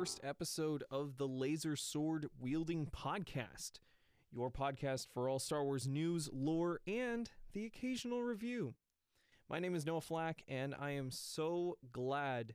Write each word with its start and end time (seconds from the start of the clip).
first 0.00 0.20
episode 0.24 0.82
of 0.90 1.18
the 1.18 1.28
Laser 1.28 1.76
Sword 1.76 2.24
Wielding 2.40 2.86
Podcast, 2.86 3.72
your 4.32 4.50
podcast 4.50 5.08
for 5.12 5.28
all 5.28 5.38
Star 5.38 5.62
Wars 5.62 5.86
news, 5.86 6.30
lore, 6.32 6.80
and 6.86 7.30
the 7.52 7.66
occasional 7.66 8.22
review. 8.22 8.72
My 9.50 9.58
name 9.58 9.74
is 9.74 9.84
Noah 9.84 10.00
Flack, 10.00 10.42
and 10.48 10.74
I 10.80 10.92
am 10.92 11.10
so 11.10 11.76
glad 11.92 12.54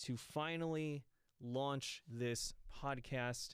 to 0.00 0.16
finally 0.16 1.04
launch 1.40 2.02
this 2.10 2.54
podcast 2.82 3.50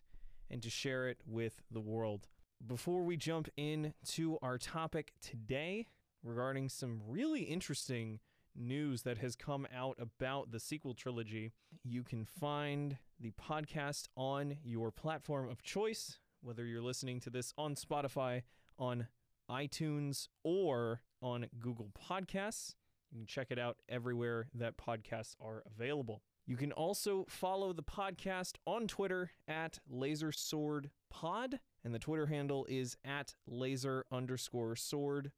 and 0.51 0.63
to 0.63 0.71
share 0.71 1.07
it 1.07 1.19
with 1.27 1.61
the 1.71 1.83
world. 1.83 2.29
Before 2.67 3.03
we 3.03 3.19
jump 3.19 3.51
into 3.59 4.39
our 4.41 4.57
topic 4.57 5.13
today 5.21 5.89
regarding 6.25 6.71
some 6.71 7.03
really 7.07 7.43
interesting 7.43 8.19
news 8.55 9.03
that 9.03 9.19
has 9.19 9.37
come 9.37 9.67
out 9.77 9.99
about 10.01 10.53
the 10.53 10.59
sequel 10.59 10.95
trilogy, 10.95 11.53
you 11.85 12.03
can 12.03 12.25
find 12.25 12.97
the 13.21 13.33
podcast 13.33 14.09
on 14.17 14.57
your 14.63 14.91
platform 14.91 15.49
of 15.49 15.63
choice, 15.63 16.19
whether 16.43 16.65
you're 16.65 16.83
listening 16.83 17.21
to 17.21 17.31
this 17.31 17.53
on 17.57 17.75
Spotify, 17.75 18.43
on 18.79 19.09
iTunes, 19.51 20.29
or 20.45 21.01
on 21.23 21.47
Google 21.59 21.91
Podcasts. 21.99 22.75
You 23.11 23.19
can 23.21 23.27
check 23.27 23.49
it 23.51 23.59
out 23.59 23.79
everywhere 23.89 24.49
that 24.55 24.77
podcasts 24.77 25.35
are 25.41 25.63
available. 25.67 26.23
You 26.47 26.57
can 26.57 26.73
also 26.73 27.25
follow 27.29 27.73
the 27.73 27.83
podcast 27.83 28.55
on 28.67 28.87
Twitter 28.87 29.31
at 29.49 29.79
LaserSwordPod, 29.93 31.59
and 31.85 31.95
the 31.95 31.99
Twitter 31.99 32.27
handle 32.27 32.67
is 32.69 32.97
at 33.05 33.35
laser 33.47 34.05
underscore 34.13 34.77
sword 34.77 35.33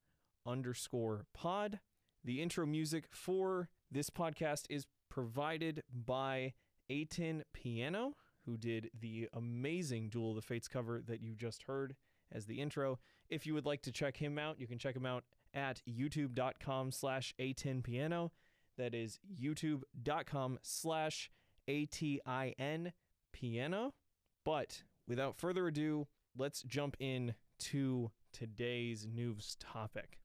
underscore 0.47 1.27
pod. 1.33 1.81
The 2.25 2.43
intro 2.43 2.67
music 2.67 3.05
for 3.11 3.69
this 3.91 4.11
podcast 4.11 4.65
is 4.69 4.87
provided 5.09 5.83
by 5.91 6.55
Atin 6.91 7.45
Piano, 7.53 8.15
who 8.45 8.57
did 8.57 8.91
the 8.99 9.29
amazing 9.33 10.09
Duel 10.09 10.31
of 10.31 10.37
the 10.37 10.43
Fates 10.43 10.69
cover 10.69 11.03
that 11.07 11.21
you 11.21 11.35
just 11.35 11.65
heard 11.65 11.95
as 12.33 12.47
the 12.47 12.61
intro. 12.61 12.99
If 13.29 13.47
you 13.47 13.55
would 13.55 13.67
like 13.67 13.83
to 13.83 13.93
check 13.93 14.17
him 14.17 14.39
out, 14.39 14.61
you 14.61 14.67
can 14.67 14.79
check 14.79 14.97
him 14.97 15.07
out 15.07 15.25
at 15.55 15.83
youtube.com 15.89 16.93
slash 16.93 17.35
Piano. 17.39 18.33
That 18.77 18.95
is 18.95 19.19
youtube.com 19.41 20.59
slash 20.63 21.31
A-T-I-N 21.67 22.93
piano. 23.33 23.95
But 24.45 24.83
without 25.07 25.37
further 25.37 25.67
ado, 25.67 26.07
let's 26.37 26.63
jump 26.63 26.97
in 27.01 27.35
to 27.59 28.11
today's 28.33 29.07
news 29.07 29.57
topic. 29.59 30.21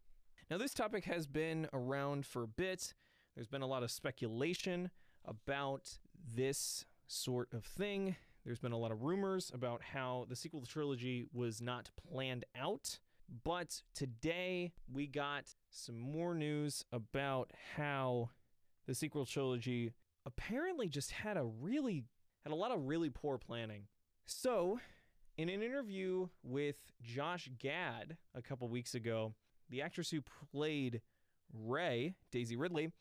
Now, 0.50 0.58
this 0.58 0.74
topic 0.74 1.06
has 1.06 1.26
been 1.26 1.68
around 1.74 2.26
for 2.26 2.44
a 2.44 2.48
bit. 2.48 2.94
There's 3.36 3.48
been 3.48 3.62
a 3.62 3.68
lot 3.68 3.84
of 3.84 3.92
speculation 3.92 4.92
about 5.26 5.98
this 6.24 6.86
sort 7.08 7.50
of 7.54 7.64
thing. 7.64 8.16
There's 8.46 8.60
been 8.60 8.72
a 8.72 8.78
lot 8.78 8.92
of 8.92 9.04
rumors 9.04 9.52
about 9.54 9.82
how 9.82 10.26
the 10.30 10.36
sequel 10.36 10.62
trilogy 10.66 11.26
was 11.34 11.62
not 11.62 11.90
planned 12.10 12.46
out. 12.60 13.00
But 13.44 13.82
today 13.96 14.74
we 14.92 15.08
got 15.08 15.46
some 15.70 15.98
more 15.98 16.36
news 16.36 16.84
about 16.92 17.52
how 17.76 18.30
the 18.86 18.94
sequel 18.94 19.26
trilogy 19.26 19.94
apparently 20.26 20.88
just 20.88 21.12
had 21.12 21.38
a 21.38 21.44
really 21.44 22.04
had 22.44 22.52
a 22.52 22.56
lot 22.56 22.72
of 22.72 22.86
really 22.86 23.10
poor 23.10 23.38
planning. 23.38 23.84
So, 24.26 24.80
in 25.38 25.50
an 25.50 25.64
interview 25.64 26.28
with 26.44 26.76
Josh 27.02 27.50
Gad 27.58 28.18
a 28.36 28.42
couple 28.42 28.68
weeks 28.68 28.94
ago, 28.94 29.34
the 29.70 29.82
actress 29.82 30.12
who 30.12 30.22
played 30.52 31.02
Rey, 31.54 32.16
Daisy 32.32 32.56
Ridley, 32.56 32.92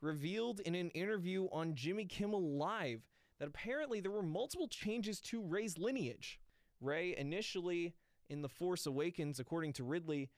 revealed 0.00 0.60
in 0.60 0.74
an 0.74 0.90
interview 0.90 1.48
on 1.52 1.74
Jimmy 1.74 2.04
Kimmel 2.04 2.56
Live 2.56 3.02
that 3.38 3.48
apparently 3.48 4.00
there 4.00 4.10
were 4.10 4.22
multiple 4.22 4.68
changes 4.68 5.20
to 5.20 5.42
Rey's 5.42 5.78
lineage. 5.78 6.40
Rey 6.80 7.16
initially 7.16 7.94
in 8.28 8.42
The 8.42 8.48
Force 8.48 8.86
Awakens, 8.86 9.40
according 9.40 9.72
to 9.74 9.84
Ridley, 9.84 10.30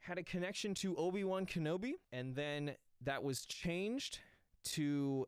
had 0.00 0.18
a 0.18 0.22
connection 0.22 0.74
to 0.74 0.96
Obi-Wan 0.96 1.46
Kenobi, 1.46 1.94
and 2.12 2.34
then 2.34 2.74
that 3.02 3.22
was 3.22 3.44
changed 3.44 4.20
to 4.64 5.26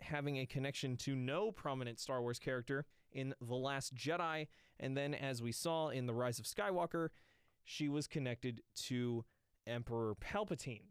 having 0.00 0.38
a 0.38 0.46
connection 0.46 0.96
to 0.96 1.14
no 1.14 1.50
prominent 1.50 1.98
Star 1.98 2.22
Wars 2.22 2.38
character 2.38 2.86
in 3.12 3.34
The 3.40 3.54
Last 3.54 3.94
Jedi, 3.94 4.46
and 4.78 4.96
then 4.96 5.14
as 5.14 5.42
we 5.42 5.52
saw 5.52 5.88
in 5.88 6.06
The 6.06 6.14
Rise 6.14 6.38
of 6.38 6.46
Skywalker, 6.46 7.08
she 7.64 7.88
was 7.88 8.06
connected 8.06 8.62
to 8.86 9.24
Emperor 9.66 10.14
Palpatine. 10.14 10.88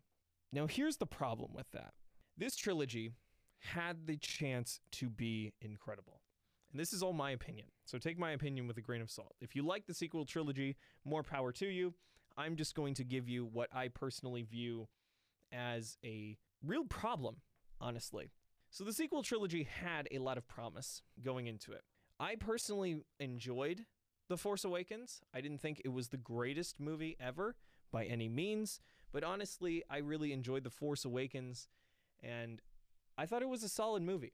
Now, 0.51 0.67
here's 0.67 0.97
the 0.97 1.05
problem 1.05 1.51
with 1.53 1.69
that 1.71 1.93
this 2.39 2.55
trilogy 2.55 3.11
had 3.59 4.07
the 4.07 4.17
chance 4.17 4.79
to 4.93 5.09
be 5.09 5.53
incredible. 5.61 6.21
And 6.71 6.79
this 6.79 6.93
is 6.93 7.03
all 7.03 7.13
my 7.13 7.31
opinion. 7.31 7.67
So 7.85 7.97
take 7.97 8.17
my 8.17 8.31
opinion 8.31 8.67
with 8.67 8.77
a 8.77 8.81
grain 8.81 9.01
of 9.01 9.11
salt. 9.11 9.35
If 9.41 9.55
you 9.55 9.63
like 9.63 9.85
the 9.85 9.93
sequel 9.93 10.25
trilogy, 10.25 10.77
more 11.03 11.23
power 11.23 11.51
to 11.53 11.67
you. 11.67 11.93
I'm 12.37 12.55
just 12.55 12.75
going 12.75 12.93
to 12.95 13.03
give 13.03 13.27
you 13.27 13.45
what 13.45 13.69
I 13.75 13.89
personally 13.89 14.43
view 14.43 14.87
as 15.51 15.97
a 16.05 16.37
real 16.63 16.85
problem, 16.85 17.37
honestly. 17.81 18.31
So 18.69 18.83
the 18.83 18.93
sequel 18.93 19.23
trilogy 19.23 19.63
had 19.63 20.07
a 20.11 20.19
lot 20.19 20.37
of 20.37 20.47
promise 20.47 21.01
going 21.21 21.47
into 21.47 21.73
it. 21.73 21.81
I 22.19 22.35
personally 22.35 23.03
enjoyed 23.19 23.85
the 24.29 24.37
Force 24.37 24.63
Awakens. 24.63 25.21
I 25.33 25.41
didn't 25.41 25.59
think 25.59 25.81
it 25.83 25.89
was 25.89 26.09
the 26.09 26.17
greatest 26.17 26.79
movie 26.79 27.17
ever 27.19 27.55
by 27.91 28.05
any 28.05 28.29
means, 28.29 28.79
but 29.11 29.23
honestly, 29.23 29.83
I 29.89 29.97
really 29.97 30.31
enjoyed 30.31 30.63
The 30.63 30.69
Force 30.69 31.03
Awakens 31.03 31.67
and 32.21 32.61
I 33.17 33.25
thought 33.25 33.41
it 33.41 33.49
was 33.49 33.63
a 33.63 33.69
solid 33.69 34.03
movie. 34.03 34.33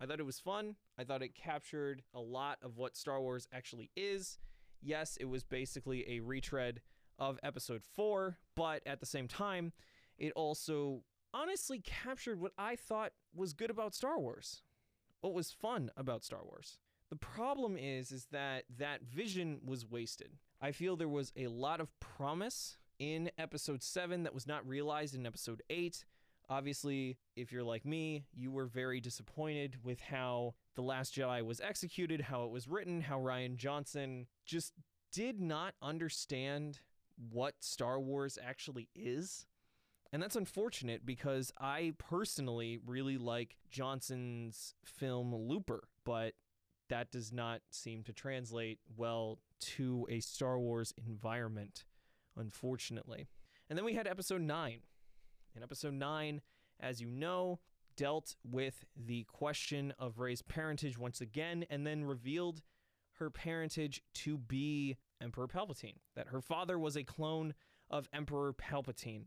I 0.00 0.06
thought 0.06 0.20
it 0.20 0.26
was 0.26 0.40
fun. 0.40 0.76
I 0.98 1.04
thought 1.04 1.22
it 1.22 1.34
captured 1.34 2.02
a 2.12 2.20
lot 2.20 2.58
of 2.62 2.76
what 2.76 2.96
Star 2.96 3.20
Wars 3.20 3.46
actually 3.52 3.90
is. 3.96 4.38
Yes, 4.82 5.16
it 5.20 5.26
was 5.26 5.44
basically 5.44 6.04
a 6.08 6.20
retread 6.20 6.80
of 7.18 7.38
episode 7.42 7.82
4, 7.82 8.38
but 8.54 8.82
at 8.86 9.00
the 9.00 9.06
same 9.06 9.28
time, 9.28 9.72
it 10.18 10.32
also 10.34 11.02
honestly 11.32 11.80
captured 11.80 12.40
what 12.40 12.52
I 12.58 12.76
thought 12.76 13.12
was 13.34 13.52
good 13.52 13.70
about 13.70 13.94
Star 13.94 14.18
Wars. 14.18 14.62
What 15.20 15.34
was 15.34 15.50
fun 15.50 15.90
about 15.96 16.24
Star 16.24 16.40
Wars. 16.44 16.78
The 17.10 17.16
problem 17.16 17.76
is 17.76 18.10
is 18.10 18.26
that 18.32 18.64
that 18.78 19.02
vision 19.02 19.60
was 19.64 19.86
wasted. 19.86 20.32
I 20.60 20.72
feel 20.72 20.96
there 20.96 21.08
was 21.08 21.32
a 21.36 21.46
lot 21.48 21.80
of 21.80 21.88
promise 22.00 22.78
in 22.98 23.30
episode 23.38 23.82
7 23.82 24.22
that 24.24 24.34
was 24.34 24.46
not 24.46 24.66
realized 24.66 25.14
in 25.14 25.26
episode 25.26 25.62
8. 25.70 26.04
Obviously, 26.48 27.16
if 27.36 27.52
you're 27.52 27.62
like 27.62 27.84
me, 27.86 28.24
you 28.34 28.52
were 28.52 28.66
very 28.66 29.00
disappointed 29.00 29.76
with 29.82 30.00
how 30.00 30.54
The 30.74 30.82
Last 30.82 31.14
Jedi 31.14 31.42
was 31.42 31.60
executed, 31.60 32.20
how 32.20 32.44
it 32.44 32.50
was 32.50 32.68
written, 32.68 33.00
how 33.00 33.18
Rian 33.18 33.56
Johnson 33.56 34.26
just 34.44 34.72
did 35.10 35.40
not 35.40 35.74
understand 35.80 36.80
what 37.30 37.54
Star 37.60 37.98
Wars 37.98 38.38
actually 38.42 38.88
is. 38.94 39.46
And 40.12 40.22
that's 40.22 40.36
unfortunate 40.36 41.04
because 41.04 41.52
I 41.58 41.94
personally 41.98 42.78
really 42.84 43.16
like 43.16 43.56
Johnson's 43.70 44.74
film 44.84 45.34
Looper, 45.34 45.88
but 46.04 46.34
that 46.88 47.10
does 47.10 47.32
not 47.32 47.62
seem 47.70 48.02
to 48.04 48.12
translate 48.12 48.78
well 48.96 49.38
to 49.60 50.06
a 50.10 50.20
Star 50.20 50.58
Wars 50.58 50.92
environment, 50.96 51.84
unfortunately. 52.36 53.26
And 53.68 53.78
then 53.78 53.84
we 53.84 53.94
had 53.94 54.06
episode 54.06 54.42
9. 54.42 54.80
In 55.56 55.62
episode 55.62 55.94
9, 55.94 56.40
as 56.80 57.00
you 57.00 57.08
know, 57.08 57.60
dealt 57.96 58.34
with 58.44 58.84
the 58.96 59.24
question 59.24 59.94
of 59.98 60.18
Rey's 60.18 60.42
parentage 60.42 60.98
once 60.98 61.20
again 61.20 61.64
and 61.70 61.86
then 61.86 62.04
revealed 62.04 62.60
her 63.18 63.30
parentage 63.30 64.02
to 64.14 64.36
be 64.36 64.96
Emperor 65.20 65.46
Palpatine, 65.46 65.98
that 66.16 66.28
her 66.28 66.40
father 66.40 66.76
was 66.76 66.96
a 66.96 67.04
clone 67.04 67.54
of 67.88 68.08
Emperor 68.12 68.52
Palpatine 68.52 69.26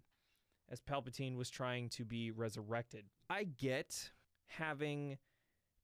as 0.70 0.82
Palpatine 0.82 1.38
was 1.38 1.50
trying 1.50 1.88
to 1.90 2.04
be 2.04 2.30
resurrected. 2.30 3.06
I 3.30 3.46
get 3.46 4.12
having 4.48 5.18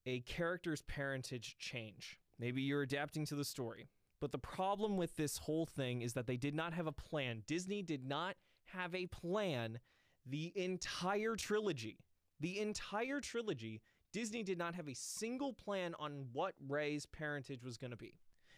a 0.05 0.19
character's 0.21 0.81
parentage 0.81 1.55
change. 1.57 2.19
Maybe 2.37 2.61
you're 2.61 2.81
adapting 2.81 3.25
to 3.27 3.35
the 3.35 3.45
story. 3.45 3.87
But 4.19 4.33
the 4.33 4.39
problem 4.39 4.97
with 4.97 5.15
this 5.15 5.37
whole 5.37 5.65
thing 5.65 6.01
is 6.01 6.13
that 6.13 6.27
they 6.27 6.37
did 6.37 6.55
not 6.55 6.73
have 6.73 6.87
a 6.87 6.91
plan. 6.91 7.43
Disney 7.47 7.81
did 7.81 8.05
not 8.05 8.35
have 8.65 8.93
a 8.93 9.07
plan 9.07 9.79
the 10.25 10.51
entire 10.55 11.35
trilogy. 11.35 11.97
The 12.39 12.59
entire 12.59 13.21
trilogy, 13.21 13.81
Disney 14.11 14.43
did 14.43 14.57
not 14.57 14.75
have 14.75 14.87
a 14.87 14.95
single 14.95 15.53
plan 15.53 15.95
on 15.99 16.27
what 16.33 16.55
Rey's 16.67 17.05
parentage 17.05 17.63
was 17.63 17.77
going 17.77 17.91
to 17.91 17.97
be. 17.97 18.15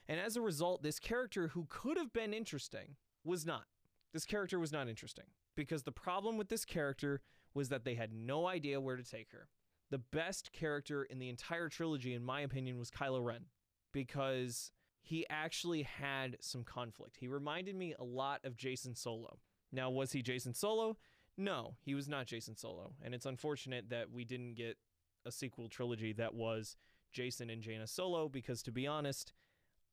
And 0.08 0.20
as 0.20 0.36
a 0.36 0.42
result, 0.42 0.84
this 0.84 1.00
character 1.00 1.50
who 1.50 1.66
could 1.70 1.98
have 1.98 2.14
been 2.14 2.34
interesting 2.34 2.96
was 3.24 3.46
not. 3.46 3.66
This 4.14 4.26
character 4.26 4.60
was 4.60 4.72
not 4.72 4.88
interesting 4.88 5.26
because 5.56 5.84
the 5.84 5.92
problem 5.92 6.38
with 6.38 6.50
this 6.50 6.66
character 6.66 7.22
was 7.54 7.70
that 7.70 7.86
they 7.86 7.96
had 7.96 8.14
no 8.14 8.48
idea 8.48 8.82
where 8.82 8.98
to 8.98 9.04
take 9.04 9.32
her 9.32 9.48
the 9.92 9.98
best 9.98 10.52
character 10.52 11.04
in 11.04 11.20
the 11.20 11.30
entire 11.30 11.70
trilogy, 11.70 12.14
in 12.14 12.24
my 12.24 12.42
opinion, 12.42 12.78
was 12.78 12.92
Kylo 12.92 13.24
Ren 13.24 13.46
because 13.94 14.72
he 15.02 15.26
actually 15.30 15.84
had 15.84 16.38
some 16.42 16.64
conflict. 16.64 17.18
He 17.20 17.28
reminded 17.28 17.76
me 17.76 17.94
a 17.98 18.04
lot 18.04 18.42
of 18.44 18.58
Jacen 18.58 18.98
Solo. 18.98 19.40
Now, 19.72 19.90
was 19.90 20.12
he 20.12 20.24
Jacen 20.24 20.56
Solo? 20.56 20.98
No, 21.38 21.76
he 21.82 21.96
was 21.96 22.08
not 22.08 22.28
Jacen 22.28 22.58
Solo. 22.58 22.94
And 23.04 23.14
it's 23.14 23.26
unfortunate 23.26 23.90
that 23.90 24.12
we 24.12 24.24
didn't 24.24 24.56
get 24.56 24.78
a 25.26 25.32
sequel 25.32 25.68
trilogy 25.68 26.14
that 26.14 26.34
was 26.34 26.78
Jacen 27.14 27.52
and 27.52 27.62
Jaina 27.62 27.88
Solo 27.88 28.30
because, 28.30 28.62
to 28.64 28.72
be 28.72 28.88
honest, 28.88 29.34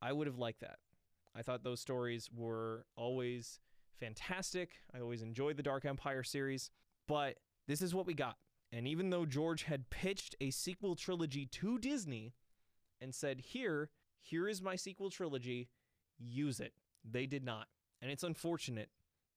I 0.01 0.13
would 0.13 0.27
have 0.27 0.39
liked 0.39 0.61
that. 0.61 0.79
I 1.35 1.43
thought 1.43 1.65
those 1.65 1.81
stories 1.81 2.29
were 2.35 2.87
always 2.97 3.61
fantastic. 3.99 4.73
I 4.95 5.01
always 5.01 5.23
enjoyed 5.23 5.57
the 5.57 5.63
Dark 5.63 5.85
Empire 5.85 6.23
series, 6.23 6.71
but 7.09 7.39
this 7.67 7.81
is 7.81 7.95
what 7.95 8.07
we 8.07 8.15
got. 8.15 8.37
And 8.71 8.87
even 8.89 9.11
though 9.11 9.27
George 9.27 9.65
had 9.65 9.91
pitched 9.91 10.35
a 10.41 10.51
sequel 10.51 10.95
trilogy 10.97 11.47
to 11.47 11.79
Disney 11.79 12.35
and 13.01 13.15
said, 13.15 13.41
Here, 13.41 13.91
here 14.21 14.49
is 14.49 14.63
my 14.63 14.77
sequel 14.77 15.11
trilogy, 15.11 15.69
use 16.19 16.61
it, 16.61 16.73
they 17.05 17.27
did 17.27 17.45
not. 17.45 17.69
And 18.01 18.11
it's 18.11 18.25
unfortunate 18.25 18.91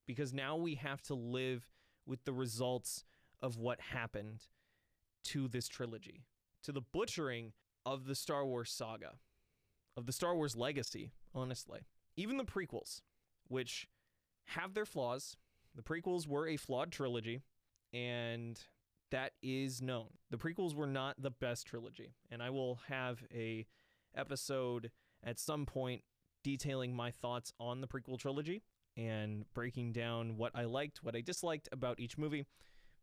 because 0.07 0.33
now 0.33 0.55
we 0.55 0.75
have 0.75 1.01
to 1.03 1.15
live 1.15 1.67
with 2.05 2.23
the 2.25 2.33
results 2.33 3.03
of 3.41 3.57
what 3.57 3.79
happened 3.79 4.47
to 5.25 5.47
this 5.47 5.67
trilogy, 5.67 6.23
to 6.63 6.71
the 6.71 6.81
butchering 6.81 7.53
of 7.85 8.05
the 8.05 8.15
Star 8.15 8.45
Wars 8.45 8.71
saga, 8.71 9.13
of 9.97 10.05
the 10.05 10.11
Star 10.11 10.35
Wars 10.35 10.55
legacy, 10.55 11.11
honestly. 11.33 11.81
Even 12.17 12.37
the 12.37 12.45
prequels, 12.45 13.01
which 13.47 13.87
have 14.45 14.73
their 14.73 14.85
flaws, 14.85 15.37
the 15.75 15.81
prequels 15.81 16.27
were 16.27 16.47
a 16.47 16.57
flawed 16.57 16.91
trilogy, 16.91 17.41
and 17.93 18.59
that 19.11 19.33
is 19.41 19.81
known. 19.81 20.07
The 20.29 20.37
prequels 20.37 20.73
were 20.73 20.87
not 20.87 21.21
the 21.21 21.31
best 21.31 21.67
trilogy, 21.67 22.13
and 22.31 22.41
I 22.41 22.49
will 22.49 22.79
have 22.87 23.23
a 23.33 23.65
episode 24.15 24.91
at 25.23 25.39
some 25.39 25.65
point 25.65 26.03
detailing 26.43 26.95
my 26.95 27.11
thoughts 27.11 27.51
on 27.59 27.81
the 27.81 27.87
prequel 27.87 28.19
trilogy 28.19 28.61
and 28.97 29.45
breaking 29.53 29.91
down 29.91 30.37
what 30.37 30.51
I 30.55 30.63
liked, 30.63 31.03
what 31.03 31.15
I 31.15 31.21
disliked 31.21 31.69
about 31.71 31.99
each 31.99 32.17
movie. 32.17 32.45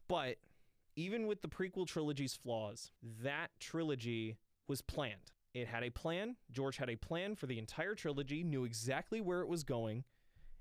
But 0.09 0.37
even 0.97 1.27
with 1.27 1.43
the 1.43 1.49
prequel 1.49 1.87
trilogy's 1.87 2.35
flaws, 2.35 2.91
that 3.23 3.50
trilogy 3.61 4.37
was 4.69 4.83
planned. 4.83 5.33
It 5.55 5.69
had 5.69 5.83
a 5.83 5.91
plan. 5.91 6.37
George 6.50 6.79
had 6.79 6.89
a 6.89 6.97
plan 6.97 7.35
for 7.35 7.47
the 7.47 7.59
entire 7.59 7.94
trilogy, 7.94 8.43
knew 8.43 8.65
exactly 8.65 9.21
where 9.21 9.41
it 9.41 9.49
was 9.49 9.65
going, 9.65 10.05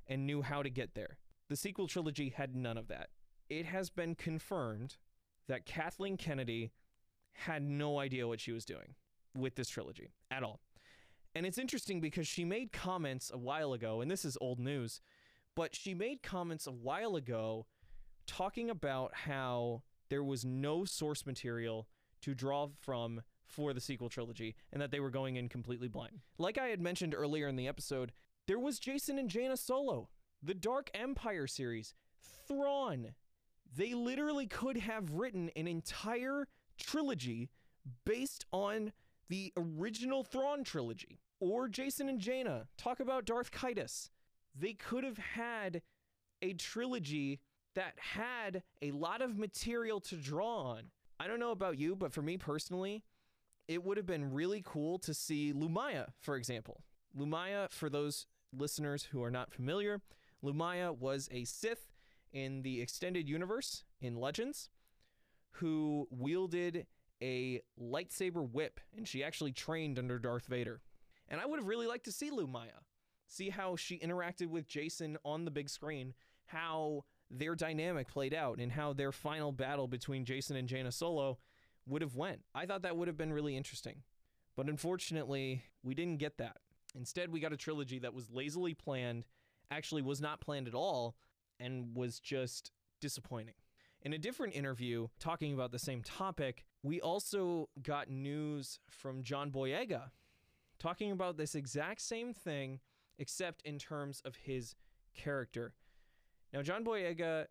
and 0.08 0.26
knew 0.26 0.42
how 0.42 0.64
to 0.64 0.70
get 0.70 0.96
there. 0.96 1.18
The 1.50 1.56
sequel 1.56 1.88
trilogy 1.88 2.30
had 2.30 2.56
none 2.56 2.78
of 2.78 2.88
that. 2.90 3.10
It 3.50 3.66
has 3.66 3.90
been 3.90 4.16
confirmed 4.16 4.98
that 5.48 5.66
Kathleen 5.66 6.18
Kennedy 6.18 6.72
had 7.34 7.64
no 7.64 8.00
idea 8.00 8.28
what 8.28 8.40
she 8.40 8.52
was 8.52 8.66
doing 8.66 8.96
with 9.36 9.56
this 9.56 9.70
trilogy 9.70 10.12
at 10.30 10.44
all. 10.44 10.60
And 11.34 11.46
it's 11.46 11.58
interesting 11.58 12.02
because 12.02 12.28
she 12.28 12.44
made 12.44 12.74
comments 12.74 13.32
a 13.34 13.38
while 13.38 13.74
ago, 13.74 14.02
and 14.02 14.12
this 14.12 14.26
is 14.26 14.38
old 14.42 14.60
news, 14.60 15.00
but 15.56 15.76
she 15.76 15.94
made 15.94 16.24
comments 16.24 16.68
a 16.68 16.72
while 16.72 17.16
ago 17.16 17.66
talking 18.28 18.70
about 18.70 19.14
how 19.14 19.84
there 20.10 20.24
was 20.24 20.46
no 20.46 20.86
source 20.86 21.26
material 21.26 21.88
to 22.22 22.34
draw 22.34 22.70
from 22.80 23.22
for 23.48 23.74
the 23.74 23.82
sequel 23.82 24.10
trilogy 24.10 24.56
and 24.72 24.82
that 24.82 24.92
they 24.92 25.00
were 25.00 25.10
going 25.10 25.36
in 25.36 25.50
completely 25.50 25.88
blind. 25.88 26.20
Like 26.38 26.58
I 26.58 26.68
had 26.68 26.80
mentioned 26.80 27.14
earlier 27.14 27.48
in 27.48 27.56
the 27.56 27.68
episode, 27.68 28.12
there 28.48 28.60
was 28.60 28.80
Jacen 28.80 29.20
and 29.20 29.30
Jaina 29.30 29.58
Solo, 29.58 30.10
the 30.42 30.54
Dark 30.54 30.90
Empire 30.94 31.48
series, 31.48 31.94
Thrawn. 32.48 33.14
They 33.76 33.94
literally 33.94 34.48
could 34.48 34.78
have 34.78 35.12
written 35.12 35.50
an 35.56 35.68
entire 35.68 36.48
trilogy 36.78 37.50
based 38.06 38.46
on 38.52 38.92
the 39.30 39.54
original 39.58 40.24
Thrawn 40.24 40.64
trilogy. 40.64 41.20
Or 41.40 41.68
Jacen 41.68 42.10
and 42.10 42.20
Jaina, 42.20 42.68
talk 42.78 43.00
about 43.00 43.26
Darth 43.26 43.52
Caedus. 43.52 44.10
They 44.58 44.74
could 44.74 45.04
have 45.04 45.18
had 45.18 45.82
a 46.42 46.54
trilogy 46.54 47.40
that 47.76 47.94
had 47.98 48.64
a 48.82 48.92
lot 48.92 49.22
of 49.22 49.38
material 49.38 50.00
to 50.02 50.16
draw 50.16 50.64
on. 50.64 50.84
I 51.20 51.28
don't 51.28 51.40
know 51.40 51.52
about 51.52 51.78
you, 51.78 51.96
but 51.96 52.12
for 52.12 52.22
me 52.22 52.38
personally, 52.38 53.04
it 53.68 53.84
would 53.84 53.98
have 53.98 54.06
been 54.06 54.34
really 54.34 54.62
cool 54.66 55.00
to 55.00 55.14
see 55.14 55.54
Lumiya, 55.54 56.08
for 56.20 56.36
example. 56.36 56.84
Lumiya, 57.18 57.72
for 57.72 57.90
those 57.90 58.28
listeners 58.52 59.04
who 59.12 59.24
are 59.24 59.32
not 59.32 59.54
familiar, 59.54 60.02
Lumiya 60.44 60.98
was 60.98 61.30
a 61.32 61.46
Sith 61.46 61.92
in 62.34 62.64
the 62.64 62.82
extended 62.82 63.30
universe 63.30 63.84
in 64.02 64.16
Legends 64.16 64.70
who 65.52 66.08
wielded 66.10 66.88
a 67.22 67.62
lightsaber 67.80 68.50
whip, 68.50 68.80
and 68.96 69.08
she 69.08 69.24
actually 69.24 69.52
trained 69.52 70.00
under 70.00 70.18
Darth 70.18 70.48
Vader. 70.48 70.82
And 71.30 71.40
I 71.40 71.46
would 71.46 71.60
have 71.60 71.68
really 71.68 71.88
liked 71.88 72.06
to 72.06 72.12
see 72.12 72.32
Lumiya, 72.32 72.82
see 73.32 73.50
how 73.50 73.76
she 73.76 73.98
interacted 74.00 74.48
with 74.48 74.68
Jacen 74.68 75.16
on 75.24 75.46
the 75.46 75.52
big 75.52 75.70
screen, 75.70 76.14
how 76.48 77.06
their 77.30 77.56
dynamic 77.56 78.10
played 78.10 78.34
out, 78.34 78.60
and 78.60 78.72
how 78.72 78.92
their 78.92 79.12
final 79.12 79.52
battle 79.52 79.88
between 79.88 80.26
Jacen 80.26 80.58
and 80.58 80.68
Jaina 80.68 80.92
Solo 80.92 81.40
would 81.88 82.02
have 82.02 82.16
went. 82.16 82.42
I 82.54 82.66
thought 82.66 82.82
that 82.82 82.98
would 82.98 83.08
have 83.08 83.18
been 83.18 83.34
really 83.34 83.56
interesting. 83.56 84.04
But 84.58 84.68
unfortunately, 84.68 85.64
we 85.82 85.96
didn't 85.96 86.18
get 86.18 86.38
that. 86.40 86.58
Instead, 86.94 87.32
we 87.32 87.40
got 87.40 87.54
a 87.54 87.58
trilogy 87.58 88.00
that 88.00 88.14
was 88.14 88.30
lazily 88.30 88.74
planned, 88.74 89.24
actually 89.72 90.02
was 90.02 90.20
not 90.20 90.42
planned 90.42 90.68
at 90.68 90.76
all, 90.76 91.16
and 91.58 91.96
was 91.96 92.20
just 92.20 92.72
disappointing. 93.00 93.56
In 94.02 94.12
a 94.12 94.18
different 94.18 94.56
interview 94.56 95.08
talking 95.20 95.54
about 95.54 95.72
the 95.72 95.80
same 95.80 96.02
topic, 96.02 96.66
we 96.84 97.00
also 97.00 97.70
got 97.82 98.10
news 98.10 98.80
from 98.90 99.24
John 99.24 99.52
Boyega 99.52 100.12
talking 100.80 101.12
about 101.12 101.38
this 101.38 101.56
exact 101.56 102.02
same 102.02 102.34
thing, 102.34 102.80
except 103.18 103.62
in 103.64 103.78
terms 103.78 104.22
of 104.26 104.36
his 104.36 104.76
character. 105.16 105.74
Now, 106.54 106.62
John 106.62 106.84
Boyega 106.84 107.46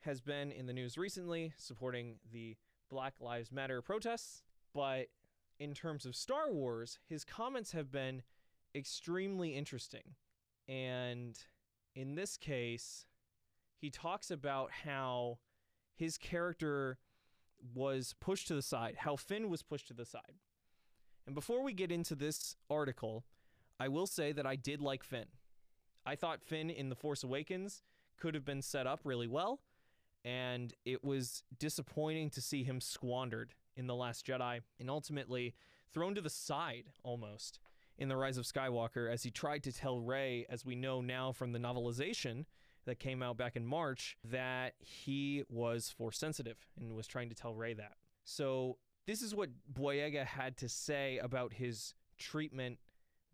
has 0.00 0.20
been 0.20 0.52
in 0.52 0.66
the 0.66 0.72
news 0.72 0.96
recently 0.96 1.52
supporting 1.56 2.16
the 2.32 2.56
Black 2.90 3.14
Lives 3.20 3.50
Matter 3.50 3.82
protests, 3.82 4.42
but 4.74 5.06
in 5.58 5.74
terms 5.74 6.06
of 6.06 6.14
Star 6.14 6.52
Wars, 6.52 6.98
his 7.08 7.24
comments 7.24 7.72
have 7.72 7.90
been 7.90 8.22
extremely 8.74 9.54
interesting. 9.54 10.14
And 10.68 11.36
in 11.94 12.14
this 12.14 12.36
case, 12.36 13.06
he 13.78 13.90
talks 13.90 14.30
about 14.30 14.70
how 14.84 15.38
his 15.96 16.18
character 16.18 16.98
was 17.74 18.14
pushed 18.20 18.48
to 18.48 18.54
the 18.54 18.62
side, 18.62 18.96
how 18.98 19.16
Finn 19.16 19.48
was 19.48 19.62
pushed 19.62 19.88
to 19.88 19.94
the 19.94 20.04
side. 20.04 20.40
And 21.26 21.34
before 21.34 21.62
we 21.62 21.72
get 21.72 21.90
into 21.90 22.14
this 22.14 22.56
article, 22.70 23.24
I 23.78 23.88
will 23.88 24.06
say 24.06 24.32
that 24.32 24.46
I 24.46 24.56
did 24.56 24.80
like 24.80 25.04
Finn. 25.04 25.26
I 26.04 26.14
thought 26.14 26.42
Finn 26.42 26.70
in 26.70 26.88
The 26.88 26.94
Force 26.94 27.22
Awakens 27.22 27.82
could 28.16 28.34
have 28.34 28.44
been 28.44 28.62
set 28.62 28.86
up 28.86 29.00
really 29.04 29.26
well, 29.26 29.60
and 30.24 30.72
it 30.84 31.04
was 31.04 31.42
disappointing 31.58 32.30
to 32.30 32.40
see 32.40 32.64
him 32.64 32.80
squandered 32.80 33.54
in 33.76 33.86
The 33.86 33.94
Last 33.94 34.26
Jedi 34.26 34.60
and 34.80 34.88
ultimately 34.88 35.54
thrown 35.92 36.14
to 36.14 36.20
the 36.20 36.30
side 36.30 36.84
almost 37.02 37.58
in 37.98 38.08
The 38.08 38.16
Rise 38.16 38.38
of 38.38 38.44
Skywalker 38.44 39.12
as 39.12 39.22
he 39.22 39.30
tried 39.30 39.62
to 39.64 39.72
tell 39.72 40.00
Rey, 40.00 40.46
as 40.48 40.64
we 40.64 40.74
know 40.74 41.00
now 41.00 41.32
from 41.32 41.52
the 41.52 41.58
novelization 41.58 42.44
that 42.84 42.98
came 42.98 43.22
out 43.22 43.36
back 43.36 43.56
in 43.56 43.66
March, 43.66 44.16
that 44.24 44.74
he 44.78 45.42
was 45.48 45.90
force 45.90 46.18
sensitive 46.18 46.68
and 46.78 46.94
was 46.94 47.06
trying 47.06 47.28
to 47.28 47.34
tell 47.34 47.54
Rey 47.54 47.74
that. 47.74 47.94
So 48.24 48.78
this 49.06 49.22
is 49.22 49.34
what 49.34 49.50
Boyega 49.72 50.24
had 50.24 50.56
to 50.58 50.68
say 50.68 51.18
about 51.18 51.52
his 51.52 51.94
treatment 52.18 52.78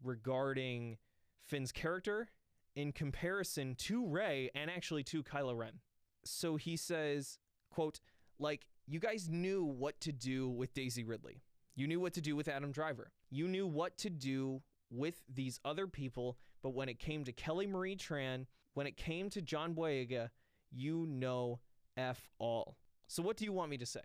regarding 0.03 0.99
Finn's 1.47 1.73
character 1.73 2.29
in 2.75 2.93
comparison 2.93 3.75
to 3.77 4.07
Rey 4.07 4.51
and 4.55 4.71
actually 4.71 5.05
to 5.05 5.23
Kylo 5.23 5.57
Ren. 5.57 5.81
So 6.25 6.57
he 6.57 6.77
says, 6.77 7.39
quote, 7.71 8.01
like, 8.39 8.67
you 8.87 8.99
guys 8.99 9.29
knew 9.29 9.65
what 9.65 10.01
to 10.01 10.13
do 10.13 10.49
with 10.49 10.75
Daisy 10.75 11.05
Ridley. 11.05 11.43
You 11.75 11.87
knew 11.87 12.01
what 12.01 12.15
to 12.15 12.21
do 12.21 12.37
with 12.37 12.49
Adam 12.49 12.73
Driver. 12.73 13.13
You 13.31 13.49
knew 13.49 13.67
what 13.67 13.97
to 13.99 14.11
do 14.11 14.63
with 14.91 15.23
these 15.33 15.59
other 15.65 15.87
people, 15.87 16.39
but 16.63 16.75
when 16.75 16.89
it 16.89 16.99
came 16.99 17.25
to 17.25 17.33
Kelly 17.33 17.67
Marie 17.67 17.97
Tran, 17.97 18.47
when 18.75 18.87
it 18.87 18.97
came 18.97 19.31
to 19.31 19.41
John 19.41 19.75
Boyega, 19.75 20.31
you 20.71 21.07
know 21.09 21.61
F 21.97 22.31
all. 22.39 22.77
So 23.09 23.23
what 23.23 23.37
do 23.37 23.45
you 23.45 23.53
want 23.53 23.71
me 23.71 23.79
to 23.79 23.87
say? 23.87 24.01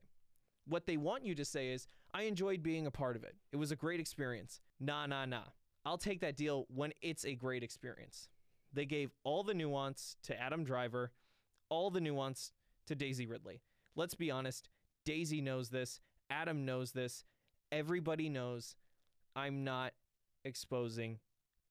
What 0.65 0.85
they 0.85 0.97
want 0.97 1.25
you 1.25 1.35
to 1.35 1.45
say 1.45 1.69
is, 1.69 1.87
I 2.13 2.23
enjoyed 2.23 2.63
being 2.63 2.87
a 2.87 2.91
part 2.91 3.15
of 3.15 3.23
it. 3.23 3.35
It 3.51 3.57
was 3.57 3.71
a 3.71 3.75
great 3.75 3.99
experience. 3.99 4.61
Nah, 4.79 5.05
nah, 5.05 5.25
nah. 5.25 5.43
I'll 5.87 5.97
take 5.97 6.19
that 6.19 6.35
deal 6.35 6.65
when 6.67 6.91
it's 7.01 7.23
a 7.23 7.33
great 7.33 7.63
experience. 7.63 8.27
They 8.73 8.85
gave 8.85 9.11
all 9.23 9.41
the 9.41 9.53
nuance 9.53 10.17
to 10.23 10.37
Adam 10.37 10.65
Driver, 10.65 11.13
all 11.69 11.89
the 11.89 12.01
nuance 12.01 12.51
to 12.87 12.95
Daisy 12.95 13.25
Ridley. 13.25 13.61
Let's 13.95 14.13
be 14.13 14.29
honest, 14.29 14.67
Daisy 15.05 15.39
knows 15.39 15.69
this, 15.69 16.01
Adam 16.29 16.65
knows 16.65 16.91
this, 16.91 17.23
everybody 17.71 18.27
knows 18.27 18.75
I'm 19.33 19.63
not 19.63 19.93
exposing 20.43 21.19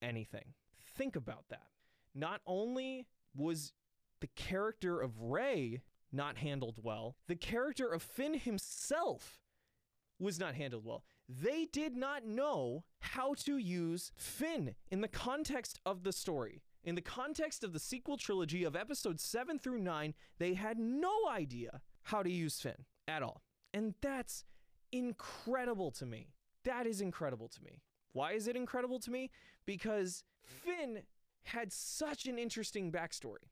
anything. 0.00 0.54
Think 0.96 1.14
about 1.14 1.44
that. 1.50 1.66
Not 2.14 2.40
only 2.46 3.08
was 3.36 3.74
the 4.20 4.28
character 4.28 4.98
of 4.98 5.20
Rey 5.20 5.82
not 6.10 6.38
handled 6.38 6.76
well, 6.82 7.16
the 7.26 7.36
character 7.36 7.86
of 7.86 8.02
Finn 8.02 8.32
himself 8.32 9.40
was 10.18 10.40
not 10.40 10.54
handled 10.54 10.86
well. 10.86 11.04
They 11.28 11.66
did 11.72 11.96
not 11.96 12.24
know 12.24 12.84
how 13.00 13.34
to 13.34 13.58
use 13.58 14.12
Finn 14.16 14.74
in 14.90 15.00
the 15.00 15.08
context 15.08 15.80
of 15.84 16.04
the 16.04 16.12
story. 16.12 16.62
In 16.84 16.94
the 16.94 17.00
context 17.00 17.64
of 17.64 17.72
the 17.72 17.80
sequel 17.80 18.16
trilogy 18.16 18.62
of 18.62 18.76
episodes 18.76 19.24
7 19.24 19.58
through 19.58 19.80
9, 19.80 20.14
they 20.38 20.54
had 20.54 20.78
no 20.78 21.28
idea 21.28 21.80
how 22.04 22.22
to 22.22 22.30
use 22.30 22.60
Finn 22.60 22.84
at 23.08 23.22
all. 23.22 23.42
And 23.74 23.94
that's 24.00 24.44
incredible 24.92 25.90
to 25.92 26.06
me. 26.06 26.28
That 26.64 26.86
is 26.86 27.00
incredible 27.00 27.48
to 27.48 27.62
me. 27.62 27.82
Why 28.12 28.32
is 28.32 28.46
it 28.46 28.56
incredible 28.56 29.00
to 29.00 29.10
me? 29.10 29.30
Because 29.66 30.22
Finn 30.42 31.02
had 31.44 31.72
such 31.72 32.26
an 32.26 32.38
interesting 32.38 32.90
backstory, 32.90 33.50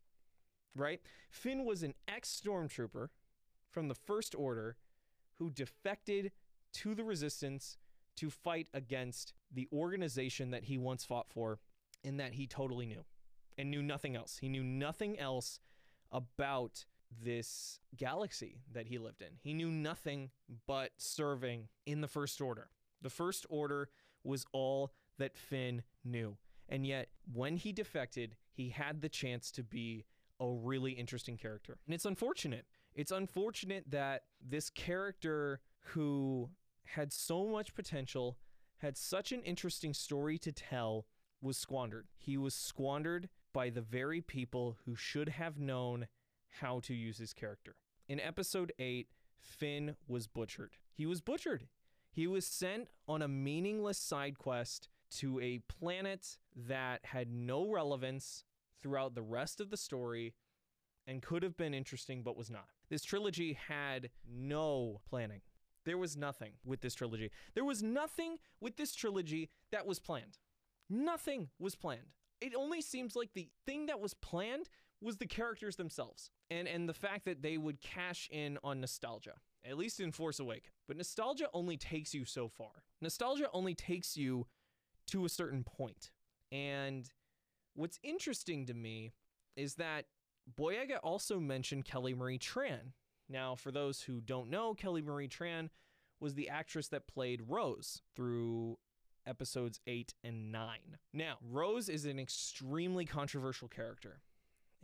right? 0.76 1.00
Finn 1.28 1.64
was 1.64 1.82
an 1.82 1.94
ex 2.08 2.40
stormtrooper 2.42 3.08
from 3.70 3.88
the 3.88 3.94
First 3.94 4.34
Order 4.34 4.76
who 5.38 5.50
defected 5.50 6.32
to 6.74 6.94
the 6.94 7.04
Resistance 7.04 7.76
to 8.16 8.30
fight 8.30 8.68
against 8.72 9.32
the 9.52 9.68
organization 9.72 10.50
that 10.50 10.64
he 10.64 10.78
once 10.78 11.04
fought 11.04 11.28
for 11.28 11.58
and 12.04 12.20
that 12.20 12.34
he 12.34 12.46
totally 12.46 12.86
knew 12.86 13.04
and 13.56 13.70
knew 13.70 13.82
nothing 13.82 14.16
else. 14.16 14.38
He 14.40 14.48
knew 14.48 14.62
nothing 14.62 15.18
else 15.18 15.60
about 16.12 16.84
this 17.22 17.80
galaxy 17.96 18.60
that 18.72 18.86
he 18.88 18.98
lived 18.98 19.22
in. 19.22 19.28
He 19.40 19.54
knew 19.54 19.70
nothing 19.70 20.30
but 20.66 20.90
serving 20.96 21.68
in 21.86 22.00
the 22.00 22.08
First 22.08 22.40
Order. 22.40 22.68
The 23.02 23.10
First 23.10 23.46
Order 23.48 23.88
was 24.22 24.44
all 24.52 24.92
that 25.18 25.36
Finn 25.36 25.82
knew. 26.04 26.36
And 26.68 26.86
yet, 26.86 27.08
when 27.32 27.56
he 27.56 27.72
defected, 27.72 28.36
he 28.52 28.70
had 28.70 29.02
the 29.02 29.08
chance 29.08 29.50
to 29.52 29.62
be 29.62 30.06
a 30.40 30.48
really 30.48 30.92
interesting 30.92 31.36
character. 31.36 31.78
And 31.86 31.94
it's 31.94 32.06
unfortunate. 32.06 32.66
It's 32.94 33.12
unfortunate 33.12 33.84
that 33.90 34.22
this 34.40 34.70
character 34.70 35.60
who 35.80 36.50
had 36.84 37.12
so 37.12 37.46
much 37.46 37.74
potential, 37.74 38.38
had 38.78 38.96
such 38.96 39.32
an 39.32 39.42
interesting 39.42 39.94
story 39.94 40.38
to 40.38 40.52
tell, 40.52 41.06
was 41.40 41.56
squandered. 41.56 42.06
He 42.16 42.36
was 42.36 42.54
squandered 42.54 43.28
by 43.52 43.70
the 43.70 43.80
very 43.80 44.20
people 44.20 44.76
who 44.84 44.96
should 44.96 45.28
have 45.28 45.58
known 45.58 46.08
how 46.60 46.80
to 46.80 46.94
use 46.94 47.18
his 47.18 47.32
character. 47.32 47.76
In 48.08 48.20
episode 48.20 48.72
8, 48.78 49.08
Finn 49.40 49.96
was 50.06 50.26
butchered. 50.26 50.72
He 50.92 51.06
was 51.06 51.20
butchered. 51.20 51.66
He 52.10 52.26
was 52.26 52.46
sent 52.46 52.88
on 53.08 53.22
a 53.22 53.28
meaningless 53.28 53.98
side 53.98 54.38
quest 54.38 54.88
to 55.18 55.40
a 55.40 55.60
planet 55.68 56.38
that 56.54 57.00
had 57.04 57.30
no 57.30 57.68
relevance 57.68 58.44
throughout 58.82 59.14
the 59.14 59.22
rest 59.22 59.60
of 59.60 59.70
the 59.70 59.76
story 59.76 60.34
and 61.06 61.22
could 61.22 61.42
have 61.42 61.56
been 61.56 61.74
interesting 61.74 62.22
but 62.22 62.36
was 62.36 62.50
not. 62.50 62.68
This 62.88 63.04
trilogy 63.04 63.54
had 63.54 64.10
no 64.28 65.00
planning. 65.08 65.40
There 65.84 65.98
was 65.98 66.16
nothing 66.16 66.52
with 66.64 66.80
this 66.80 66.94
trilogy. 66.94 67.30
There 67.54 67.64
was 67.64 67.82
nothing 67.82 68.38
with 68.60 68.76
this 68.76 68.94
trilogy 68.94 69.50
that 69.70 69.86
was 69.86 69.98
planned. 69.98 70.38
Nothing 70.88 71.48
was 71.58 71.74
planned. 71.74 72.14
It 72.40 72.54
only 72.54 72.82
seems 72.82 73.16
like 73.16 73.30
the 73.34 73.48
thing 73.66 73.86
that 73.86 74.00
was 74.00 74.14
planned 74.14 74.68
was 75.00 75.16
the 75.16 75.26
characters 75.26 75.76
themselves 75.76 76.30
and 76.50 76.66
and 76.66 76.88
the 76.88 76.94
fact 76.94 77.26
that 77.26 77.42
they 77.42 77.58
would 77.58 77.80
cash 77.80 78.28
in 78.32 78.58
on 78.64 78.80
nostalgia 78.80 79.34
at 79.64 79.78
least 79.78 80.00
in 80.00 80.12
Force 80.12 80.38
Awakens. 80.38 80.74
But 80.86 80.96
nostalgia 80.96 81.48
only 81.52 81.76
takes 81.76 82.14
you 82.14 82.24
so 82.24 82.48
far. 82.48 82.84
Nostalgia 83.00 83.48
only 83.52 83.74
takes 83.74 84.16
you 84.16 84.46
to 85.08 85.24
a 85.24 85.28
certain 85.28 85.64
point. 85.64 86.10
And 86.52 87.08
what's 87.74 87.98
interesting 88.02 88.66
to 88.66 88.74
me 88.74 89.12
is 89.56 89.74
that 89.76 90.06
Boyega 90.58 90.98
also 91.02 91.40
mentioned 91.40 91.84
Kelly 91.84 92.14
Marie 92.14 92.38
Tran. 92.38 92.92
Now, 93.28 93.54
for 93.54 93.70
those 93.70 94.02
who 94.02 94.20
don't 94.20 94.50
know, 94.50 94.74
Kelly 94.74 95.02
Marie 95.02 95.28
Tran 95.28 95.70
was 96.20 96.34
the 96.34 96.48
actress 96.48 96.88
that 96.88 97.06
played 97.06 97.42
Rose 97.46 98.02
through 98.14 98.78
episodes 99.26 99.80
8 99.86 100.14
and 100.22 100.52
9. 100.52 100.78
Now, 101.12 101.36
Rose 101.42 101.88
is 101.88 102.04
an 102.04 102.18
extremely 102.18 103.04
controversial 103.04 103.68
character, 103.68 104.20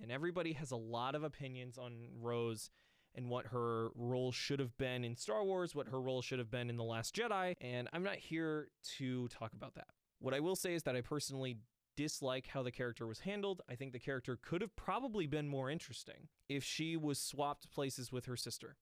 and 0.00 0.11
everybody 0.11 0.54
has 0.54 0.70
a 0.70 0.76
lot 0.76 1.14
of 1.14 1.23
opinions 1.23 1.78
on 1.78 2.09
Rose 2.20 2.70
and 3.14 3.28
what 3.28 3.47
her 3.47 3.88
role 3.94 4.32
should 4.32 4.61
have 4.61 4.76
been 4.78 5.04
in 5.04 5.16
Star 5.16 5.44
Wars, 5.44 5.75
what 5.75 5.88
her 5.88 6.00
role 6.00 6.23
should 6.23 6.38
have 6.38 6.50
been 6.50 6.70
in 6.70 6.76
The 6.76 6.85
Last 6.85 7.14
Jedi, 7.14 7.54
and 7.61 7.88
I'm 7.92 8.02
not 8.02 8.16
here 8.16 8.68
to 8.99 9.28
talk 9.28 9.52
about 9.52 9.75
that. 9.75 9.88
What 10.20 10.35
I 10.35 10.40
will 10.40 10.56
say 10.56 10.75
is 10.75 10.85
that 10.85 10.97
I 10.97 11.00
personally 11.00 11.59
dislike 11.97 12.49
how 12.49 12.62
the 12.62 12.70
character 12.70 13.06
was 13.06 13.20
handled. 13.20 13.62
I 13.68 13.75
think 13.75 13.92
the 13.92 13.99
character 13.99 14.38
could 14.40 14.61
have 14.61 14.75
probably 14.76 15.26
been 15.26 15.49
more 15.49 15.70
interesting 15.70 16.28
if 16.49 16.64
she 16.64 16.97
was 16.97 17.18
swapped 17.18 17.70
places 17.70 18.12
with 18.12 18.26
her 18.26 18.37
sister. 18.37 18.76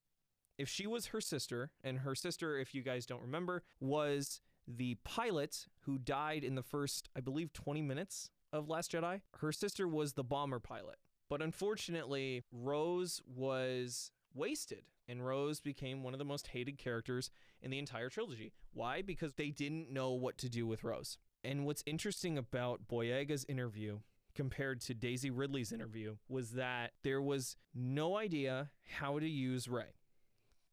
If 0.57 0.67
she 0.67 0.87
was 0.87 1.07
her 1.07 1.21
sister, 1.21 1.71
and 1.83 1.99
her 1.99 2.15
sister, 2.15 2.57
if 2.57 2.75
you 2.75 2.81
guys 2.81 3.05
don't 3.05 3.21
remember, 3.21 3.63
was 3.79 4.41
the 4.67 4.95
pilot 5.03 5.67
who 5.81 5.97
died 5.97 6.43
in 6.43 6.55
the 6.55 6.63
first, 6.63 7.09
I 7.15 7.21
believe, 7.21 7.53
20 7.53 7.81
minutes 7.81 8.29
of 8.51 8.67
Last 8.67 8.91
Jedi, 8.91 9.21
her 9.37 9.51
sister 9.51 9.87
was 9.87 10.13
the 10.13 10.23
bomber 10.23 10.59
pilot. 10.59 10.97
But 11.29 11.41
unfortunately, 11.41 12.43
Rose 12.51 13.21
was 13.25 14.11
wasted. 14.33 14.83
And 15.07 15.25
Rose 15.25 15.59
became 15.59 16.03
one 16.03 16.13
of 16.13 16.19
the 16.19 16.25
most 16.25 16.47
hated 16.47 16.77
characters 16.77 17.31
in 17.63 17.71
the 17.71 17.79
entire 17.79 18.09
trilogy. 18.09 18.53
Why? 18.73 19.01
Because 19.01 19.33
they 19.33 19.49
didn't 19.49 19.91
know 19.91 20.11
what 20.11 20.37
to 20.39 20.49
do 20.49 20.67
with 20.67 20.83
Rose. 20.83 21.17
And 21.43 21.65
what's 21.65 21.83
interesting 21.85 22.37
about 22.37 22.87
Boyega's 22.87 23.45
interview 23.47 23.99
compared 24.35 24.81
to 24.81 24.93
Daisy 24.93 25.29
Ridley's 25.29 25.71
interview 25.71 26.17
was 26.27 26.51
that 26.51 26.91
there 27.03 27.21
was 27.21 27.55
no 27.73 28.17
idea 28.17 28.69
how 28.99 29.19
to 29.19 29.27
use 29.27 29.67
Rey. 29.67 29.95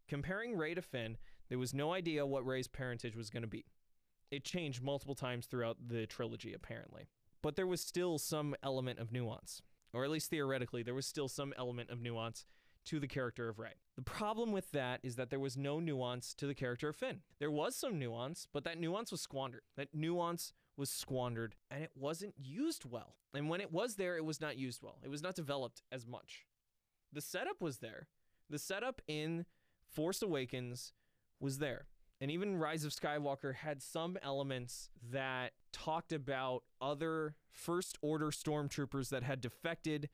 Comparing 0.08 0.56
Rey 0.56 0.74
to 0.74 0.82
Finn, 0.82 1.16
there 1.48 1.58
was 1.58 1.74
no 1.74 1.92
idea 1.92 2.26
what 2.26 2.46
Rey's 2.46 2.68
parentage 2.68 3.16
was 3.16 3.30
going 3.30 3.42
to 3.42 3.48
be. 3.48 3.64
It 4.30 4.44
changed 4.44 4.82
multiple 4.82 5.14
times 5.14 5.46
throughout 5.46 5.76
the 5.88 6.06
trilogy, 6.06 6.52
apparently. 6.52 7.08
But 7.42 7.56
there 7.56 7.66
was 7.66 7.80
still 7.80 8.18
some 8.18 8.56
element 8.62 8.98
of 8.98 9.12
nuance, 9.12 9.62
or 9.92 10.04
at 10.04 10.10
least 10.10 10.30
theoretically, 10.30 10.82
there 10.82 10.94
was 10.94 11.06
still 11.06 11.28
some 11.28 11.54
element 11.56 11.90
of 11.90 12.00
nuance 12.00 12.44
to 12.86 13.00
the 13.00 13.08
character 13.08 13.48
of 13.48 13.58
Rey. 13.58 13.74
The 13.96 14.02
problem 14.02 14.52
with 14.52 14.70
that 14.72 15.00
is 15.02 15.16
that 15.16 15.30
there 15.30 15.40
was 15.40 15.56
no 15.56 15.80
nuance 15.80 16.34
to 16.34 16.46
the 16.46 16.54
character 16.54 16.88
of 16.88 16.96
Finn. 16.96 17.20
There 17.38 17.50
was 17.50 17.76
some 17.76 17.98
nuance, 17.98 18.46
but 18.52 18.64
that 18.64 18.78
nuance 18.78 19.10
was 19.12 19.20
squandered. 19.20 19.62
That 19.76 19.94
nuance 19.94 20.52
was 20.76 20.90
squandered 20.90 21.54
and 21.70 21.82
it 21.82 21.90
wasn't 21.94 22.34
used 22.36 22.84
well. 22.84 23.16
And 23.34 23.48
when 23.48 23.60
it 23.60 23.72
was 23.72 23.96
there, 23.96 24.16
it 24.16 24.24
was 24.24 24.40
not 24.40 24.56
used 24.56 24.82
well. 24.82 24.98
It 25.02 25.10
was 25.10 25.22
not 25.22 25.34
developed 25.34 25.82
as 25.90 26.06
much. 26.06 26.46
The 27.12 27.20
setup 27.20 27.60
was 27.60 27.78
there. 27.78 28.08
The 28.50 28.58
setup 28.58 29.00
in 29.08 29.46
Force 29.88 30.22
Awakens 30.22 30.92
was 31.40 31.58
there. 31.58 31.86
And 32.20 32.30
even 32.30 32.56
Rise 32.56 32.84
of 32.84 32.92
Skywalker 32.92 33.54
had 33.54 33.82
some 33.82 34.16
elements 34.22 34.90
that 35.10 35.52
talked 35.72 36.12
about 36.12 36.62
other 36.80 37.34
First 37.50 37.98
Order 38.00 38.30
stormtroopers 38.30 39.10
that 39.10 39.22
had 39.22 39.40
defected 39.40 40.08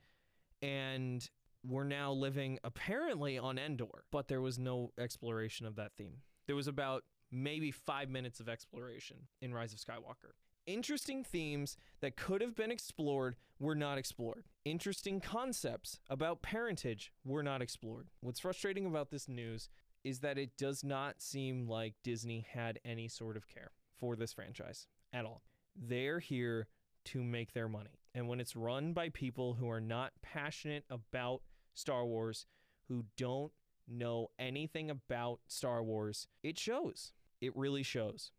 and 0.61 1.29
were 1.67 1.85
now 1.85 2.11
living 2.11 2.59
apparently 2.63 3.37
on 3.37 3.57
Endor, 3.57 4.05
but 4.11 4.27
there 4.27 4.41
was 4.41 4.59
no 4.59 4.91
exploration 4.97 5.65
of 5.65 5.75
that 5.75 5.93
theme. 5.97 6.17
There 6.47 6.55
was 6.55 6.67
about 6.67 7.03
maybe 7.31 7.71
five 7.71 8.09
minutes 8.09 8.39
of 8.39 8.49
exploration 8.49 9.17
in 9.41 9.53
Rise 9.53 9.73
of 9.73 9.79
Skywalker. 9.79 10.33
Interesting 10.65 11.23
themes 11.23 11.75
that 12.01 12.15
could 12.15 12.41
have 12.41 12.55
been 12.55 12.71
explored 12.71 13.35
were 13.59 13.75
not 13.75 13.97
explored. 13.97 14.45
Interesting 14.63 15.19
concepts 15.19 15.99
about 16.09 16.41
parentage 16.41 17.11
were 17.25 17.43
not 17.43 17.61
explored. 17.61 18.07
What's 18.21 18.39
frustrating 18.39 18.85
about 18.85 19.09
this 19.09 19.27
news 19.27 19.69
is 20.03 20.19
that 20.19 20.37
it 20.37 20.57
does 20.57 20.83
not 20.83 21.21
seem 21.21 21.67
like 21.67 21.95
Disney 22.03 22.45
had 22.49 22.79
any 22.85 23.07
sort 23.07 23.35
of 23.35 23.47
care 23.47 23.71
for 23.97 24.15
this 24.15 24.33
franchise 24.33 24.87
at 25.11 25.25
all. 25.25 25.43
They're 25.75 26.19
here 26.19 26.67
to 27.05 27.23
make 27.23 27.53
their 27.53 27.67
money. 27.67 27.99
And 28.15 28.27
when 28.27 28.39
it's 28.39 28.55
run 28.55 28.93
by 28.93 29.09
people 29.09 29.55
who 29.55 29.69
are 29.69 29.81
not 29.81 30.13
passionate 30.21 30.85
about 30.89 31.41
Star 31.73 32.05
Wars 32.05 32.45
who 32.87 33.05
don't 33.17 33.51
know 33.87 34.29
anything 34.39 34.89
about 34.89 35.39
Star 35.47 35.83
Wars, 35.83 36.27
it 36.41 36.57
shows. 36.57 37.13
It 37.41 37.55
really 37.55 37.83
shows. 37.83 38.31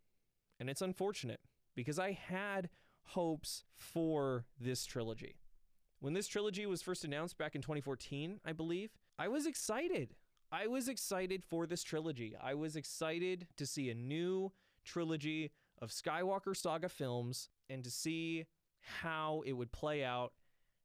And 0.58 0.70
it's 0.70 0.82
unfortunate 0.82 1.40
because 1.74 1.98
I 1.98 2.12
had 2.12 2.70
hopes 3.02 3.64
for 3.76 4.46
this 4.60 4.86
trilogy. 4.86 5.36
When 6.00 6.14
this 6.14 6.28
trilogy 6.28 6.66
was 6.66 6.82
first 6.82 7.04
announced 7.04 7.38
back 7.38 7.54
in 7.54 7.62
2014, 7.62 8.40
I 8.44 8.52
believe, 8.52 8.90
I 9.18 9.28
was 9.28 9.46
excited. 9.46 10.14
I 10.52 10.66
was 10.66 10.88
excited 10.88 11.42
for 11.42 11.66
this 11.66 11.82
trilogy. 11.82 12.36
I 12.40 12.54
was 12.54 12.76
excited 12.76 13.48
to 13.56 13.66
see 13.66 13.90
a 13.90 13.94
new 13.94 14.52
trilogy 14.84 15.50
of 15.80 15.90
Skywalker 15.90 16.56
Saga 16.56 16.88
films 16.88 17.48
and 17.68 17.82
to 17.84 17.90
see 17.90 18.44
how 19.02 19.42
it 19.46 19.54
would 19.54 19.72
play 19.72 20.04
out 20.04 20.32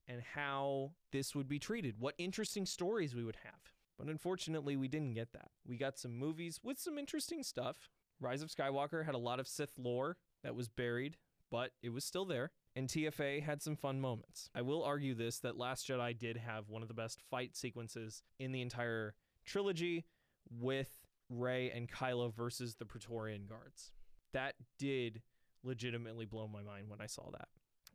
and 0.09 0.21
how 0.33 0.91
this 1.11 1.35
would 1.35 1.47
be 1.47 1.59
treated, 1.59 1.95
what 1.99 2.15
interesting 2.17 2.65
stories 2.65 3.15
we 3.15 3.23
would 3.23 3.37
have. 3.43 3.73
But 3.97 4.07
unfortunately, 4.07 4.75
we 4.75 4.87
didn't 4.87 5.13
get 5.13 5.33
that. 5.33 5.51
We 5.65 5.77
got 5.77 5.99
some 5.99 6.17
movies 6.17 6.59
with 6.63 6.79
some 6.79 6.97
interesting 6.97 7.43
stuff. 7.43 7.89
Rise 8.19 8.41
of 8.41 8.49
Skywalker 8.49 9.05
had 9.05 9.15
a 9.15 9.19
lot 9.19 9.39
of 9.39 9.47
Sith 9.47 9.73
lore 9.77 10.17
that 10.43 10.55
was 10.55 10.67
buried, 10.67 11.17
but 11.51 11.71
it 11.83 11.89
was 11.89 12.03
still 12.03 12.25
there. 12.25 12.51
And 12.75 12.87
TFA 12.87 13.43
had 13.43 13.61
some 13.61 13.75
fun 13.75 13.99
moments. 13.99 14.49
I 14.55 14.61
will 14.61 14.83
argue 14.83 15.13
this 15.13 15.39
that 15.39 15.57
Last 15.57 15.87
Jedi 15.87 16.17
did 16.17 16.37
have 16.37 16.69
one 16.69 16.81
of 16.81 16.87
the 16.87 16.93
best 16.93 17.21
fight 17.29 17.55
sequences 17.55 18.23
in 18.39 18.51
the 18.51 18.61
entire 18.61 19.15
trilogy 19.45 20.05
with 20.49 20.89
Rey 21.29 21.69
and 21.71 21.89
Kylo 21.89 22.33
versus 22.33 22.75
the 22.75 22.85
Praetorian 22.85 23.45
Guards. 23.47 23.91
That 24.33 24.55
did 24.77 25.21
legitimately 25.63 26.25
blow 26.25 26.47
my 26.47 26.61
mind 26.61 26.89
when 26.89 27.01
I 27.01 27.05
saw 27.05 27.29
that. 27.31 27.49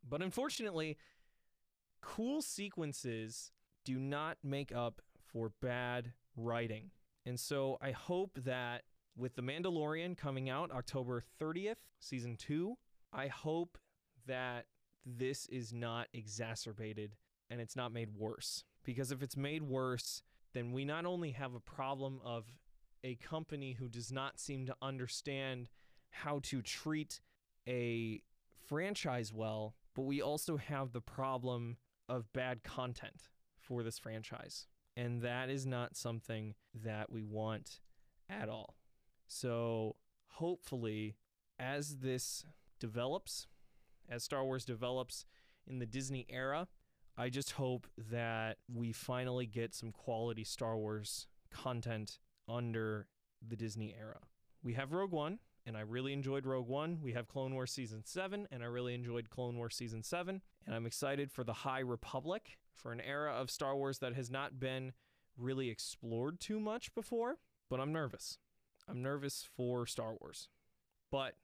But 0.07 0.23
unfortunately, 0.23 0.99
cool 2.05 2.43
sequences 2.43 3.51
do 3.85 3.99
not 3.99 4.37
make 4.45 4.73
up 4.73 5.01
for 5.27 5.53
bad 5.61 6.13
writing. 6.37 6.91
And 7.27 7.41
so 7.41 7.79
I 7.81 7.93
hope 7.93 8.39
that 8.45 8.83
with 9.17 9.35
The 9.35 9.43
Mandalorian 9.43 10.17
coming 10.17 10.51
out 10.51 10.71
October 10.71 11.25
30th, 11.41 11.77
season 12.01 12.37
two, 12.37 12.77
I 13.13 13.29
hope 13.29 13.79
that 14.27 14.67
this 15.07 15.47
is 15.47 15.73
not 15.73 16.09
exacerbated 16.13 17.17
and 17.51 17.61
it's 17.61 17.77
not 17.77 17.93
made 17.93 18.11
worse. 18.17 18.65
Because 18.85 19.11
if 19.11 19.23
it's 19.23 19.37
made 19.37 19.63
worse, 19.63 20.23
then 20.53 20.73
we 20.73 20.85
not 20.85 21.07
only 21.07 21.31
have 21.31 21.55
a 21.55 21.61
problem 21.61 22.21
of 22.25 22.45
a 23.03 23.17
company 23.17 23.73
who 23.73 23.89
does 23.89 24.13
not 24.13 24.39
seem 24.39 24.67
to 24.67 24.77
understand 24.83 25.69
how 26.11 26.41
to 26.43 26.63
treat 26.63 27.21
a 27.67 28.21
franchise 28.69 29.33
well, 29.33 29.75
but 29.95 30.03
we 30.03 30.21
also 30.21 30.57
have 30.57 30.93
the 30.93 31.01
problem 31.01 31.77
of 32.09 32.33
bad 32.33 32.63
content 32.63 33.29
for 33.59 33.83
this 33.83 33.99
franchise. 33.99 34.67
And 34.97 35.23
that 35.23 35.51
is 35.51 35.67
not 35.67 35.97
something 35.97 36.55
that 36.75 37.11
we 37.11 37.23
want 37.25 37.81
at 38.29 38.49
all. 38.49 38.77
So, 39.27 39.97
hopefully, 40.29 41.17
as 41.59 41.99
this 41.99 42.45
develops, 42.79 43.47
as 44.09 44.23
Star 44.23 44.45
Wars 44.45 44.65
develops 44.65 45.25
in 45.67 45.79
the 45.79 45.87
Disney 45.87 46.27
era, 46.29 46.69
I 47.17 47.29
just 47.29 47.53
hope 47.53 47.87
that 48.11 48.59
we 48.73 48.93
finally 48.93 49.47
get 49.47 49.75
some 49.75 49.93
quality 49.93 50.45
Star 50.45 50.77
Wars 50.77 51.27
content 51.51 52.19
under 52.49 53.09
the 53.47 53.57
Disney 53.57 53.95
era. 53.99 54.21
We 54.63 54.75
have 54.75 54.93
Rogue 54.93 55.13
One, 55.13 55.39
and 55.67 55.77
I 55.77 55.81
really 55.81 56.13
enjoyed 56.13 56.47
Rogue 56.47 56.69
One. 56.69 56.99
We 57.03 57.13
have 57.13 57.29
Clone 57.29 57.55
Wars 57.55 57.73
Season 57.73 58.03
7, 58.05 58.49
and 58.51 58.63
I 58.63 58.67
really 58.67 58.95
enjoyed 58.95 59.31
Clone 59.31 59.57
Wars 59.57 59.75
Season 59.75 60.03
7. 60.03 60.43
And 60.67 60.75
I'm 60.75 60.87
excited 60.87 61.31
for 61.33 61.45
the 61.45 61.53
High 61.53 61.81
Republic, 61.81 62.59
for 62.75 62.93
an 62.93 63.01
era 63.01 63.33
of 63.33 63.51
Star 63.51 63.75
Wars 63.77 63.99
that 63.99 64.15
has 64.15 64.31
not 64.31 64.61
been 64.61 64.93
really 65.37 65.71
explored 65.71 66.41
too 66.41 66.61
much 66.61 66.95
before. 66.95 67.39
But 67.71 67.81
I'm 67.81 67.93
nervous. 67.93 68.39
I'm 68.89 69.03
nervous 69.03 69.49
for 69.57 69.87
Star 69.87 70.15
Wars. 70.21 70.49
But 71.11 71.35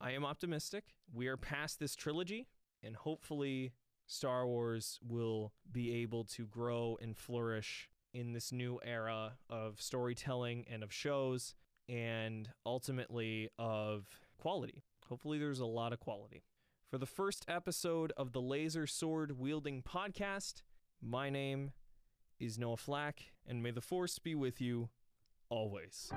I 0.00 0.12
am 0.12 0.24
optimistic. 0.24 0.84
We 1.12 1.26
are 1.26 1.36
past 1.36 1.80
this 1.80 1.96
trilogy, 1.96 2.46
and 2.82 2.94
hopefully, 2.94 3.72
Star 4.06 4.46
Wars 4.46 5.00
will 5.06 5.52
be 5.70 5.94
able 6.02 6.24
to 6.24 6.46
grow 6.46 6.98
and 7.00 7.16
flourish 7.16 7.88
in 8.12 8.32
this 8.32 8.52
new 8.52 8.78
era 8.84 9.32
of 9.50 9.80
storytelling 9.80 10.64
and 10.70 10.82
of 10.82 10.92
shows 10.92 11.54
and 11.88 12.48
ultimately 12.64 13.50
of 13.58 14.06
quality. 14.38 14.82
Hopefully, 15.08 15.38
there's 15.38 15.60
a 15.60 15.66
lot 15.66 15.92
of 15.92 16.00
quality. 16.00 16.42
For 16.90 16.98
the 16.98 17.06
first 17.06 17.44
episode 17.48 18.12
of 18.16 18.32
the 18.32 18.40
Laser 18.40 18.86
Sword 18.86 19.38
Wielding 19.38 19.82
Podcast, 19.82 20.62
my 21.02 21.30
name 21.30 21.72
is 22.38 22.58
Noah 22.58 22.76
Flack, 22.76 23.32
and 23.46 23.62
may 23.62 23.70
the 23.70 23.80
Force 23.80 24.18
be 24.18 24.34
with 24.34 24.60
you 24.60 24.88
always. 25.48 26.10